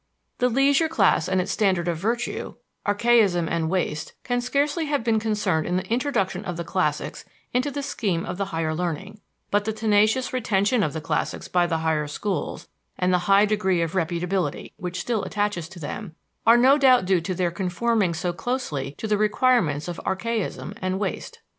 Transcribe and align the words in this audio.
The 0.39 0.49
leisure 0.49 0.87
class 0.89 1.29
and 1.29 1.39
its 1.39 1.51
standard 1.51 1.87
of 1.87 1.95
virtue 1.95 2.55
archaism 2.87 3.47
and 3.47 3.69
waste 3.69 4.13
can 4.23 4.41
scarcely 4.41 4.85
have 4.87 5.03
been 5.03 5.19
concerned 5.19 5.67
in 5.67 5.77
the 5.77 5.85
introduction 5.93 6.43
of 6.43 6.57
the 6.57 6.63
classics 6.63 7.23
into 7.53 7.69
the 7.69 7.83
scheme 7.83 8.25
of 8.25 8.39
the 8.39 8.45
higher 8.45 8.73
learning; 8.73 9.21
but 9.51 9.65
the 9.65 9.71
tenacious 9.73 10.33
retention 10.33 10.81
of 10.81 10.93
the 10.93 11.01
classics 11.01 11.47
by 11.47 11.67
the 11.67 11.77
higher 11.85 12.07
schools, 12.07 12.67
and 12.97 13.13
the 13.13 13.19
high 13.29 13.45
degree 13.45 13.83
of 13.83 13.91
reputability 13.91 14.71
which 14.75 14.99
still 15.01 15.23
attaches 15.23 15.69
to 15.69 15.79
them, 15.79 16.15
are 16.47 16.57
no 16.57 16.79
doubt 16.79 17.05
due 17.05 17.21
to 17.21 17.35
their 17.35 17.51
conforming 17.51 18.15
so 18.15 18.33
closely 18.33 18.93
to 18.97 19.05
the 19.05 19.19
requirements 19.19 19.87
of 19.87 20.01
archaism 20.03 20.73
and 20.81 20.97
waste. 20.97 21.41